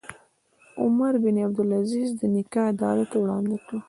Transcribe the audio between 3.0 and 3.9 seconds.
وړاندې کړ.